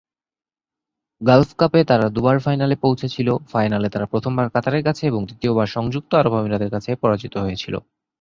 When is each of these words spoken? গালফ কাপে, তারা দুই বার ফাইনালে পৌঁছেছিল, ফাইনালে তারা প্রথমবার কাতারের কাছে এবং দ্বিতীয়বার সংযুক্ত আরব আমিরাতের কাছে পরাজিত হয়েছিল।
গালফ 1.21 1.49
কাপে, 1.55 1.81
তারা 1.83 2.05
দুই 2.09 2.23
বার 2.25 2.37
ফাইনালে 2.39 2.75
পৌঁছেছিল, 2.83 3.27
ফাইনালে 3.51 3.87
তারা 3.89 4.05
প্রথমবার 4.05 4.47
কাতারের 4.53 4.83
কাছে 4.83 5.03
এবং 5.07 5.21
দ্বিতীয়বার 5.25 5.73
সংযুক্ত 5.75 6.11
আরব 6.15 6.33
আমিরাতের 6.35 6.73
কাছে 6.75 6.89
পরাজিত 7.01 7.33
হয়েছিল। 7.37 7.75